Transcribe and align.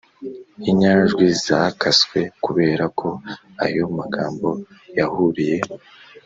inyajwi 0.71 1.25
zakaswe 1.45 2.19
kubera 2.43 2.85
ko 2.99 3.09
ayo 3.65 3.83
magambo 3.97 4.47
yahuriye 4.97 5.57